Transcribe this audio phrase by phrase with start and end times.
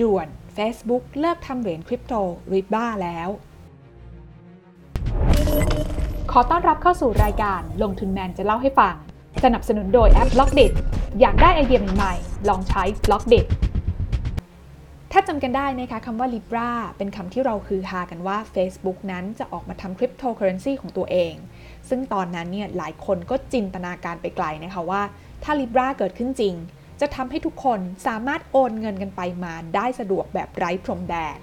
[0.00, 0.26] ด่วน
[0.56, 2.14] Facebook เลิกทำเหรียญคริปโต
[2.52, 3.28] Libra แล้ว
[6.32, 8.94] ขอต้อนรับเข้าสู่รายการลงทุนแมนจะเล่าให้ฟัง
[9.44, 10.62] สนับสนุนโดยแอป b ล็อกเด
[11.20, 13.36] อยากได้ไอเดียใหม่ๆ ลองใช้ b ล็อกเด
[15.12, 21.34] ถ้าจำกันได้นะคะคำว่า Libra เป็นคำที่เราฮือฮากันว่า Facebook นั้นจะออกมาทำคริปโตเคอเรนซีของตัวเอง
[21.88, 25.02] ซึ่งตอนนั้นเนี่ยหลายคนก็จินตนาการไปไกลนะคะว่า
[25.42, 26.54] ถ้า Libra เกิดขึ้นจริง
[27.02, 31.38] จะทำให้ทุกคนสามารถโอนเงินกันไปมาได้สะดวกแบบไร้พรมแดน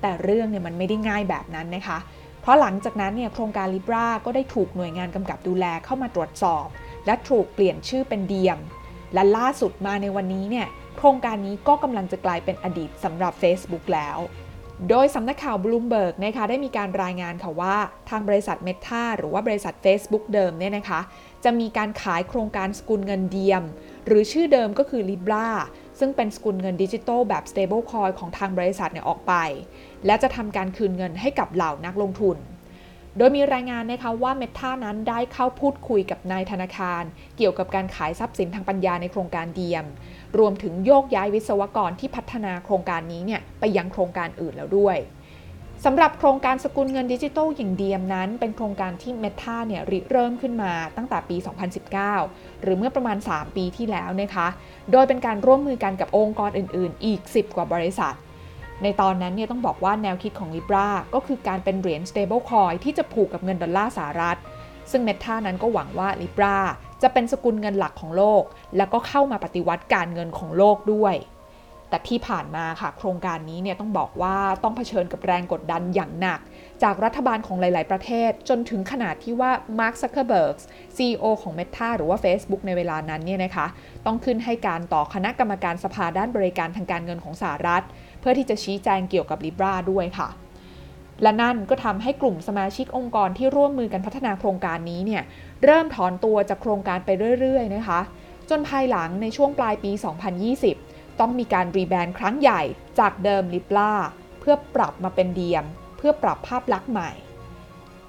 [0.00, 1.98] แต่เรื่องเนี่ยมันไม่ได้ง่ายแบบนั้นนะคะ
[2.40, 6.66] เพราะหลังจากนั้นเนี่ยโครงการ Libra ก็ได้ถูกหน่วยงานกำกับดูแลเข้ามาตรวจสอบ
[7.06, 8.58] และถูกเปลี่ยนชื่อเป็นเดียม
[9.14, 10.66] และล่าสุดมาในวันนี้เนี่ย
[10.96, 14.18] โครงการนี้ก็กำลังจะกลายเป็นอดีตสำหรับ Facebook แล้ว
[14.90, 17.76] โดยสำนักข่าวบลูมเบิร์กนะคะได้มีการรายงานค่ะว่า
[18.10, 21.00] ทางบริษัท Meta หรือว่าบริษัท Facebook เดิมเนี่ยนะคะ
[21.44, 23.62] จะมีการขายโครงการสกุลเงินเดียม
[24.08, 25.48] หรือชื่อเดิมก็คือ Libra
[25.98, 29.34] ซึ่งเป็นสกุลเงินดิจิทัลแบบ stable coin ของทางบริษัทเนี่ยออกไป
[30.06, 32.36] และจะทำการคืนเงินให้กับเหล่านักลงทุน
[33.16, 37.02] โดยมีรายงานนะคะว่า Meta นั้นได้เข้าพูดคุยกับนายธนาคาร
[37.36, 39.84] เกี่ยวกับการขายทรัพย์สินทางปัญญาในโครงการเดียม
[40.38, 44.96] รวมถึงโยกย้ายวิศวกรที่พัฒนาโครงการนี้เนี่ยไปยังโครงการอื่นแล้วด้วย
[45.84, 51.36] สำหรับโครงการสกุลเงินดิจิทัลอย่างเดียมนั้น เป็นโครงการที่ Meta เนี่ยริเริ่มขึ้นมาตั้งแต่ปี
[52.00, 54.48] 2019 หรือเมื่อประมาณ 3 ปีที่แล้วนะคะ
[54.92, 58.14] โดยเป็นการร่วมมือกันกับองค์กรอื่น ๆ อีก 10 กว่าบริษัท
[58.82, 64.38] ในตอนนั้นเนี่ยต้องบอกว่าแนวคิดของ Libra ก็คือการเป็นเหรียญ stable coin ที่จะผูกกับเงินดอลลาร์สหรัฐ
[64.90, 66.56] ซึ่ง Meta นั้นก็หวังว่า Libra
[67.02, 68.42] จะเป็นสกุลเงินหลักของโลก
[68.76, 71.14] แล้วก็เข้ามาปฏิวัติการเงินของโลกด้วย
[71.90, 76.40] แต่ที่ผ่านมาค่ะโครงการนี้เนี่ยต้องบอกว่าต้องเผชิญกับแรงกดดันอย่างหนัก
[76.82, 80.56] จากรัฐบาลของหลาย ๆ ประเทศ จนถึงขนาดที่ว่า Mark Zuckerberg
[80.96, 83.66] CEO ของ Meta หรือว่า Facebook ในเวลานั้นเนี่ยนะคะ
[84.06, 87.84] ต้องขึ้นให้การต่อคณะกรรมการสภาด้านบริการทางการเงินของสหรัฐ
[88.20, 90.28] เพื่อที่จะชี้แจงเกี่ยวกับ Libra ด้วยค่ะ
[91.22, 95.22] และนั่นก็ทำให้กลุ่มสมาชิกองค์กรที่ร่วมมือกันพัฒนาโครงการนี้เนี่ย
[95.64, 97.10] เริ่มถอนตัวจากโครงการไป
[97.40, 98.00] เรื่อย ๆ นะคะ
[98.50, 99.90] จนภายหลังในช่วงปลายปี
[100.42, 100.87] 2020
[101.20, 102.62] ต้องมีการรีแบรนด์ครั้งใหญ่
[102.98, 103.92] จากเดิม Libra
[104.40, 105.64] เพื่อปรับมาเป็นเดียม
[105.98, 107.10] เพื่อปรับภาพลักษณ์ใหม่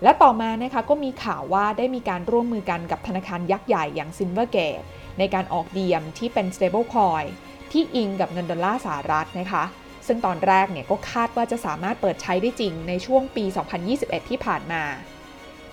[0.03, 4.83] และต่อมานะคะก็มีข่าวว่าได้มีการร่วมมือกันกับธนาคารยักษ์ใหญ่อย่าง Silvergate
[5.19, 7.27] ในการออกเดียมที่เป็น stable coin
[7.71, 9.63] ที่อิงกับเงินดอลลาร์สหรัฐนะคะ
[10.07, 13.45] ซึ่งตอนแรกเนี่ยก็คาดว่าจะสามารถเปิดใช้ได้จริงในช่วงปี
[13.87, 14.83] 2021 ที่ผ่านมา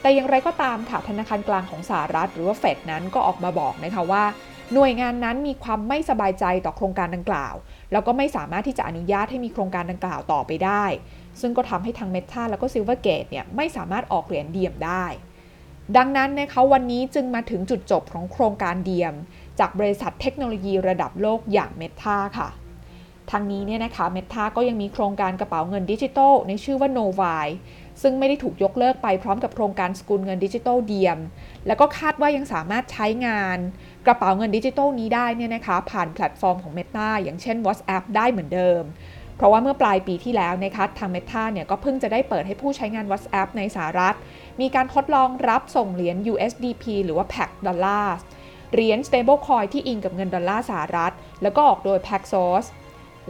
[0.00, 4.24] แต่อย่างไรก็ตามค่ะธนาคารกลางของสหรัฐ หรือว่าเฟดนั้นก็ออกมาบอกนะคะว่า
[4.74, 7.54] หน่วยงานนั้นมีความไม่สบายใจต่อโครงการดังกล่าว
[7.92, 10.84] แล้วก็ไม่สามารถที่จะอนุญาตให้มีโครงการดังกล่าวต่อไปได้
[11.40, 15.04] ซึ่งก็ทำให้ทาง Meta แล้วก็ Silvergate เนี่ยไม่สามารถออกเหรียญ Diem ได้
[15.96, 19.14] ดังนั้นนะคะวันนี้จึงมาถึงจุดจบของโครงการ Diem
[19.58, 22.48] จากบริษัทเทคโนโลยีระดับโลกอย่าง Meta ค่ะ
[23.30, 27.46] ทั้งนี้เนี่ยนะคะ Meta ก็ยังมีโครงการกระเป๋าเงินดิจิทัลในชื่อว่า Novi
[28.02, 31.18] ซึ่งไม่ได้ถูกยกเลิกไปพร้อมกับโครงการสกุลเงินดิจิทัล Diem
[31.66, 33.58] แล้วก็คาดว่ายังสามารถใช้งาน
[34.06, 38.82] กระเป๋าเงินดิจิทัลนี้ได้เนี่ยนะคะผ่านแพลตฟอร์มของ Meta อย่างเช่น WhatsApp ได้เหมือนเดิม
[39.36, 44.14] เพราะว่าเมื่อปลายปีที่แล้วนะคะทาง Meta เนี่ยก็เพิ่งจะได้เปิดให้ผู้ใช้งาน WhatsApp ในสหรัฐ
[44.60, 48.16] มีการทดลองรับส่งเหรียญ USDP หรือว่า PAC ดอลลาร์
[48.74, 51.12] เหรียญ stable coin ที่อิงกับเงินดอลลาร์สหรัฐ
[51.42, 52.64] แล้วก็ออกโดย Paxos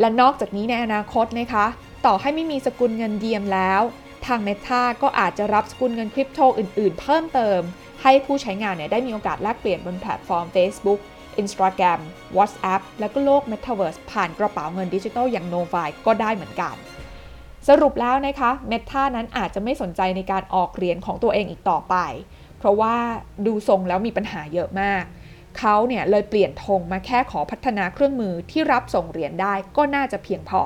[0.01, 1.67] และนอกจากนี้ในอนาคตนะคะ
[2.07, 3.83] ต่อให้ไม่มีสกุลเงินเดียมแล้ว
[4.27, 7.61] ทาง Meta ก็อาจจะรับสกุลเงินคริปโตอื่นๆ เพิ่มเติม
[8.03, 11.01] ให้ผู้ใช้งานเนี่ยได้มีโอกาสแลกเปลี่ยนบนแพลตฟอร์ม Facebook
[11.43, 12.01] Instagram
[12.37, 16.75] WhatsApp แล้วก็โลก Metaverse ผ่านกระเป๋าเงินดิจิทัลอย่าง Novi ก็ได้เหมือนกัน
[17.69, 21.97] สรุปแล้วนะคะ Meta นั้นอาจจะไม่สนใจในการออกเหรียญของตัวเองอีกต่อไป
[22.59, 22.95] เพราะว่า
[23.47, 25.05] ดูทรงแล้วมีปัญหาเยอะมาก
[25.59, 30.63] เขาเนี่ยเลยเปลี่ยนธงมาแค่ขอพัฒนาเครื่องมือที่รับส่งเหรียญได้ก็น่าจะเพียงพอ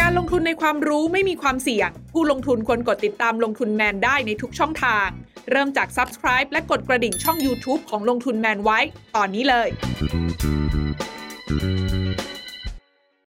[0.00, 5.08] การลงทุนในความรู้ไม่มีความเสี่ยง ผู้ลงทุนควรกดติดตามลงทุนแมนได้ในทุกช่องทาง
[5.50, 8.78] เริ่มจาก Subscribe และกดกระดิ่งช่อง YouTube ของลงทุนแมนไว้
[9.16, 9.68] ตอนนี้เลย